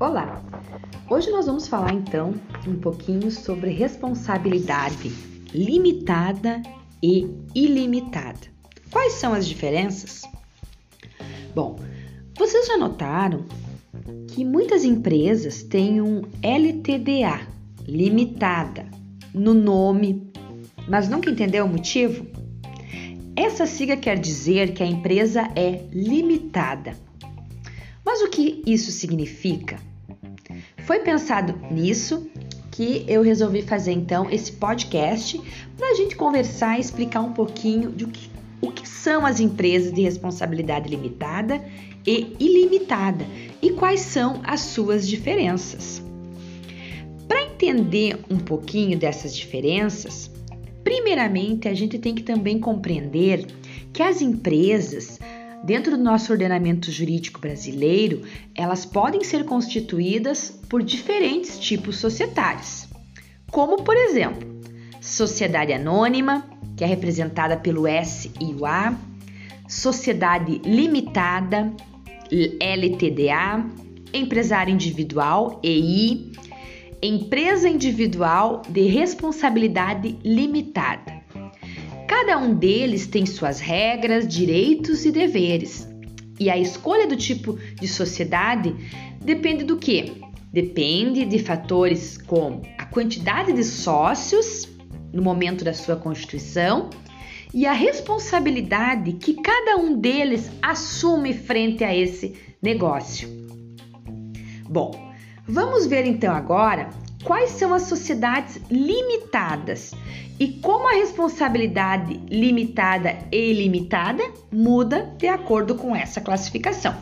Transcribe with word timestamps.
Olá! 0.00 0.42
Hoje 1.10 1.30
nós 1.30 1.44
vamos 1.44 1.68
falar 1.68 1.92
então 1.92 2.32
um 2.66 2.74
pouquinho 2.80 3.30
sobre 3.30 3.68
responsabilidade 3.68 5.10
limitada 5.52 6.62
e 7.02 7.28
ilimitada. 7.54 8.40
Quais 8.90 9.12
são 9.12 9.34
as 9.34 9.46
diferenças? 9.46 10.22
Bom, 11.54 11.78
vocês 12.34 12.66
já 12.66 12.78
notaram 12.78 13.44
que 14.28 14.42
muitas 14.42 14.84
empresas 14.84 15.62
têm 15.64 16.00
um 16.00 16.22
LTDA 16.42 17.46
limitada 17.86 18.86
no 19.34 19.52
nome, 19.52 20.32
mas 20.88 21.10
nunca 21.10 21.28
entendeu 21.28 21.66
o 21.66 21.68
motivo? 21.68 22.26
Essa 23.36 23.66
sigla 23.66 23.98
quer 23.98 24.18
dizer 24.18 24.72
que 24.72 24.82
a 24.82 24.86
empresa 24.86 25.42
é 25.54 25.84
limitada. 25.92 26.96
Mas 28.02 28.22
o 28.22 28.30
que 28.30 28.62
isso 28.66 28.90
significa? 28.90 29.89
Foi 30.90 30.98
pensado 30.98 31.54
nisso 31.72 32.28
que 32.72 33.04
eu 33.06 33.22
resolvi 33.22 33.62
fazer 33.62 33.92
então 33.92 34.28
esse 34.28 34.50
podcast 34.50 35.40
para 35.78 35.86
a 35.86 35.94
gente 35.94 36.16
conversar 36.16 36.78
e 36.78 36.80
explicar 36.80 37.20
um 37.20 37.32
pouquinho 37.32 37.92
de 37.92 38.02
o 38.06 38.08
que, 38.08 38.28
o 38.60 38.72
que 38.72 38.88
são 38.88 39.24
as 39.24 39.38
empresas 39.38 39.92
de 39.92 40.02
responsabilidade 40.02 40.88
limitada 40.88 41.64
e 42.04 42.34
ilimitada 42.40 43.24
e 43.62 43.70
quais 43.70 44.00
são 44.00 44.40
as 44.42 44.62
suas 44.62 45.06
diferenças. 45.06 46.02
Para 47.28 47.44
entender 47.44 48.18
um 48.28 48.38
pouquinho 48.38 48.98
dessas 48.98 49.36
diferenças, 49.36 50.28
primeiramente 50.82 51.68
a 51.68 51.72
gente 51.72 52.00
tem 52.00 52.16
que 52.16 52.24
também 52.24 52.58
compreender 52.58 53.46
que 53.92 54.02
as 54.02 54.20
empresas 54.20 55.20
Dentro 55.62 55.96
do 55.96 56.02
nosso 56.02 56.32
ordenamento 56.32 56.90
jurídico 56.90 57.40
brasileiro, 57.40 58.22
elas 58.54 58.86
podem 58.86 59.22
ser 59.22 59.44
constituídas 59.44 60.50
por 60.68 60.82
diferentes 60.82 61.58
tipos 61.58 61.96
societários, 61.96 62.88
como, 63.50 63.82
por 63.82 63.96
exemplo, 63.96 64.60
sociedade 65.00 65.72
anônima, 65.72 66.48
que 66.76 66.84
é 66.84 66.86
representada 66.86 67.56
pelo 67.56 67.86
S 67.86 68.30
e 68.40 68.54
o 68.54 68.64
A, 68.64 68.96
sociedade 69.68 70.62
limitada, 70.64 71.72
LTDA, 72.30 73.64
empresário 74.14 74.72
individual, 74.72 75.60
EI, 75.62 76.32
empresa 77.02 77.68
individual 77.68 78.62
de 78.68 78.82
responsabilidade 78.82 80.18
limitada. 80.24 81.19
Cada 82.20 82.36
um 82.36 82.52
deles 82.52 83.06
tem 83.06 83.24
suas 83.24 83.60
regras, 83.60 84.28
direitos 84.28 85.06
e 85.06 85.10
deveres. 85.10 85.88
E 86.38 86.50
a 86.50 86.58
escolha 86.58 87.06
do 87.06 87.16
tipo 87.16 87.58
de 87.80 87.88
sociedade 87.88 88.76
depende 89.24 89.64
do 89.64 89.78
que? 89.78 90.20
Depende 90.52 91.24
de 91.24 91.38
fatores 91.38 92.18
como 92.18 92.60
a 92.76 92.84
quantidade 92.84 93.54
de 93.54 93.64
sócios 93.64 94.68
no 95.10 95.22
momento 95.22 95.64
da 95.64 95.72
sua 95.72 95.96
constituição 95.96 96.90
e 97.54 97.64
a 97.64 97.72
responsabilidade 97.72 99.14
que 99.14 99.32
cada 99.40 99.78
um 99.78 99.98
deles 99.98 100.50
assume 100.60 101.32
frente 101.32 101.82
a 101.82 101.96
esse 101.96 102.36
negócio. 102.60 103.30
Bom, 104.68 104.90
vamos 105.48 105.86
ver 105.86 106.04
então 106.04 106.34
agora 106.34 106.90
quais 107.24 107.50
são 107.50 107.74
as 107.74 107.82
sociedades 107.82 108.60
limitadas 108.70 109.92
e 110.38 110.48
como 110.48 110.88
a 110.88 110.92
responsabilidade 110.92 112.20
limitada 112.28 113.18
e 113.30 113.50
ilimitada 113.50 114.22
muda 114.50 115.14
de 115.18 115.28
acordo 115.28 115.74
com 115.74 115.94
essa 115.94 116.20
classificação. 116.20 116.96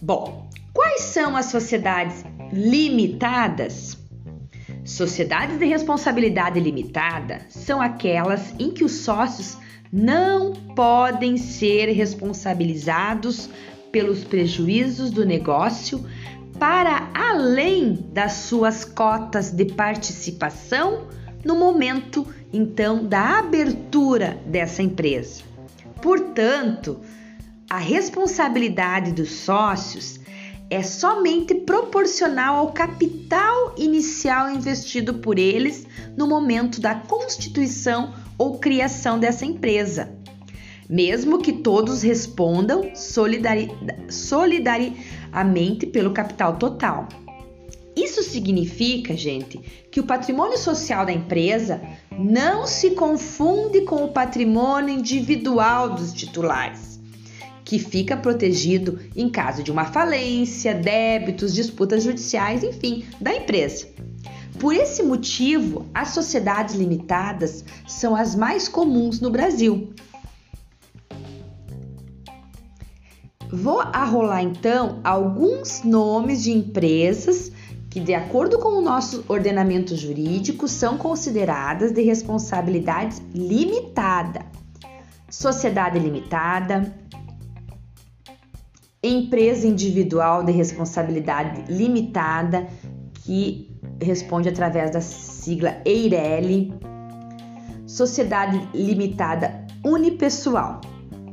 Bom, 0.00 0.48
quais 0.72 1.02
são 1.02 1.36
as 1.36 1.46
sociedades 1.46 2.24
limitadas? 2.52 3.96
Sociedades 4.84 5.58
de 5.60 5.64
responsabilidade 5.64 6.58
limitada 6.58 7.46
são 7.48 7.80
aquelas 7.80 8.52
em 8.58 8.72
que 8.72 8.82
os 8.82 8.92
sócios 8.92 9.56
não 9.92 10.52
podem 10.74 11.36
ser 11.36 11.86
responsabilizados 11.92 13.48
pelos 13.92 14.24
prejuízos 14.24 15.10
do 15.10 15.24
negócio 15.24 16.04
para 16.62 17.10
além 17.12 18.06
das 18.12 18.34
suas 18.34 18.84
cotas 18.84 19.50
de 19.50 19.64
participação 19.64 21.08
no 21.44 21.56
momento 21.56 22.24
então 22.52 23.04
da 23.04 23.40
abertura 23.40 24.40
dessa 24.46 24.80
empresa. 24.80 25.42
Portanto, 26.00 27.00
a 27.68 27.78
responsabilidade 27.78 29.10
dos 29.10 29.30
sócios 29.30 30.20
é 30.70 30.84
somente 30.84 31.52
proporcional 31.52 32.58
ao 32.58 32.70
capital 32.70 33.74
inicial 33.76 34.48
investido 34.48 35.14
por 35.14 35.40
eles 35.40 35.84
no 36.16 36.28
momento 36.28 36.80
da 36.80 36.94
constituição 36.94 38.14
ou 38.38 38.60
criação 38.60 39.18
dessa 39.18 39.44
empresa, 39.44 40.16
mesmo 40.92 41.38
que 41.38 41.54
todos 41.54 42.02
respondam 42.02 42.94
solidari 42.94 43.70
solidariamente 44.10 45.86
pelo 45.86 46.12
capital 46.12 46.56
total. 46.56 47.08
Isso 47.96 48.22
significa, 48.22 49.16
gente, 49.16 49.58
que 49.90 50.00
o 50.00 50.02
patrimônio 50.02 50.58
social 50.58 51.06
da 51.06 51.12
empresa 51.12 51.80
não 52.10 52.66
se 52.66 52.90
confunde 52.90 53.80
com 53.86 54.04
o 54.04 54.12
patrimônio 54.12 54.94
individual 54.94 55.94
dos 55.94 56.12
titulares, 56.12 57.00
que 57.64 57.78
fica 57.78 58.14
protegido 58.14 59.00
em 59.16 59.30
caso 59.30 59.62
de 59.62 59.72
uma 59.72 59.86
falência, 59.86 60.74
débitos, 60.74 61.54
disputas 61.54 62.02
judiciais, 62.02 62.62
enfim, 62.62 63.06
da 63.18 63.34
empresa. 63.34 63.88
Por 64.60 64.74
esse 64.74 65.02
motivo, 65.02 65.86
as 65.94 66.08
sociedades 66.08 66.74
limitadas 66.74 67.64
são 67.88 68.14
as 68.14 68.34
mais 68.34 68.68
comuns 68.68 69.22
no 69.22 69.30
Brasil 69.30 69.90
Vou 73.52 73.80
arrolar 73.80 74.42
então 74.42 74.98
alguns 75.04 75.82
nomes 75.84 76.42
de 76.42 76.52
empresas 76.52 77.52
que, 77.90 78.00
de 78.00 78.14
acordo 78.14 78.58
com 78.58 78.70
o 78.70 78.80
nosso 78.80 79.22
ordenamento 79.28 79.94
jurídico, 79.94 80.66
são 80.66 80.96
consideradas 80.96 81.92
de 81.92 82.00
responsabilidade 82.00 83.20
limitada. 83.34 84.46
Sociedade 85.28 85.98
limitada, 85.98 86.94
empresa 89.02 89.66
individual 89.66 90.42
de 90.42 90.52
responsabilidade 90.52 91.70
limitada, 91.70 92.66
que 93.22 93.70
responde 94.00 94.48
através 94.48 94.92
da 94.92 95.02
sigla 95.02 95.76
EIRELI, 95.84 96.72
sociedade 97.86 98.66
limitada 98.72 99.66
unipessoal. 99.84 100.80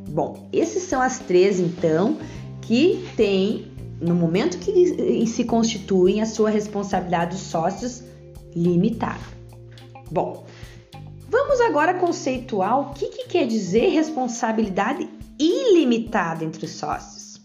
Bom, 0.10 0.50
esses 0.52 0.84
são 0.84 1.02
as 1.02 1.20
três 1.20 1.60
então 1.60 2.18
que 2.62 3.08
têm 3.16 3.72
no 4.02 4.16
momento 4.16 4.58
que 4.58 5.28
se 5.28 5.44
constituem 5.44 6.22
a 6.22 6.26
sua 6.26 6.50
responsabilidade 6.50 7.36
dos 7.36 7.46
sócios 7.46 8.04
limitada. 8.56 9.20
Bom, 10.10 10.46
vamos 11.30 11.62
agora 11.62 11.94
conceituar 11.94 12.80
o 12.80 12.94
que, 12.94 13.08
que 13.08 13.28
quer 13.28 13.46
dizer 13.46 13.90
responsabilidade 13.90 15.08
ilimitada 15.38 16.44
entre 16.44 16.66
os 16.66 16.72
sócios. 16.72 17.40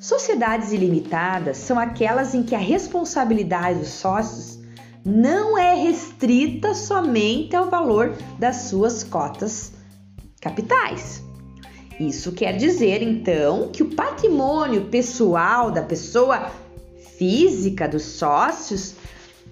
Sociedades 0.00 0.72
ilimitadas 0.72 1.58
são 1.58 1.78
aquelas 1.78 2.34
em 2.34 2.42
que 2.42 2.54
a 2.54 2.58
responsabilidade 2.58 3.80
dos 3.80 3.88
sócios 3.88 4.58
não 5.04 5.58
é 5.58 5.74
restrita 5.74 6.74
somente 6.74 7.54
ao 7.54 7.68
valor 7.68 8.16
das 8.38 8.56
suas 8.68 9.04
cotas 9.04 9.75
capitais. 10.46 11.24
Isso 11.98 12.30
quer 12.30 12.56
dizer 12.56 13.02
então 13.02 13.70
que 13.72 13.82
o 13.82 13.94
patrimônio 13.94 14.84
pessoal 14.84 15.70
da 15.70 15.82
pessoa 15.82 16.50
física 17.18 17.88
dos 17.88 18.02
sócios 18.02 18.94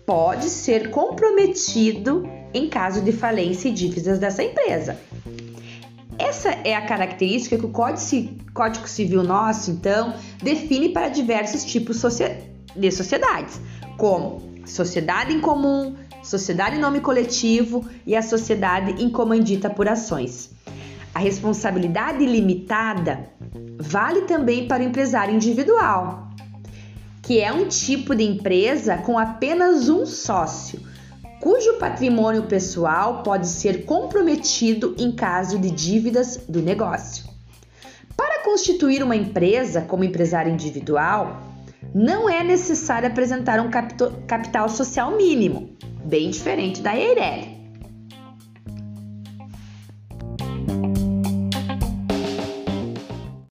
pode 0.06 0.50
ser 0.50 0.90
comprometido 0.90 2.28
em 2.52 2.68
caso 2.68 3.00
de 3.00 3.10
falência 3.10 3.68
e 3.68 3.72
dívidas 3.72 4.18
dessa 4.18 4.44
empresa. 4.44 4.96
Essa 6.18 6.50
é 6.50 6.76
a 6.76 6.86
característica 6.86 7.58
que 7.58 7.66
o 7.66 7.70
Código 7.70 8.86
Civil 8.86 9.24
nosso, 9.24 9.72
então, 9.72 10.14
define 10.40 10.90
para 10.90 11.08
diversos 11.08 11.64
tipos 11.64 12.00
de 12.76 12.90
sociedades, 12.92 13.60
como 13.96 14.42
sociedade 14.64 15.32
em 15.32 15.40
comum, 15.40 15.96
sociedade 16.22 16.76
em 16.76 16.80
nome 16.80 17.00
coletivo 17.00 17.84
e 18.06 18.14
a 18.14 18.22
sociedade 18.22 19.02
em 19.02 19.10
comandita 19.10 19.68
por 19.68 19.88
ações. 19.88 20.50
A 21.14 21.20
responsabilidade 21.20 22.26
limitada 22.26 23.30
vale 23.78 24.22
também 24.22 24.66
para 24.66 24.82
o 24.82 24.86
empresário 24.86 25.32
individual, 25.32 26.28
que 27.22 27.40
é 27.40 27.52
um 27.52 27.68
tipo 27.68 28.14
de 28.16 28.24
empresa 28.24 28.98
com 28.98 29.16
apenas 29.16 29.88
um 29.88 30.04
sócio, 30.04 30.80
cujo 31.40 31.74
patrimônio 31.74 32.42
pessoal 32.44 33.22
pode 33.22 33.46
ser 33.46 33.84
comprometido 33.84 34.96
em 34.98 35.12
caso 35.12 35.58
de 35.58 35.70
dívidas 35.70 36.38
do 36.48 36.60
negócio. 36.60 37.24
Para 38.16 38.42
constituir 38.42 39.02
uma 39.02 39.14
empresa 39.14 39.82
como 39.82 40.04
empresário 40.04 40.52
individual, 40.52 41.42
não 41.94 42.28
é 42.28 42.42
necessário 42.42 43.08
apresentar 43.08 43.60
um 43.60 43.70
capital 43.70 44.68
social 44.68 45.16
mínimo, 45.16 45.76
bem 46.04 46.30
diferente 46.30 46.80
da 46.80 46.96
EIRELI. 46.96 47.63